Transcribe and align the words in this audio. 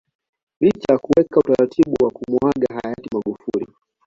Licha 0.61 0.93
ya 0.93 0.97
kuweka 0.97 1.39
utaratibu 1.39 2.05
wa 2.05 2.11
kumuaga 2.11 2.67
Hayati 2.75 3.09
Magufuli 3.13 3.67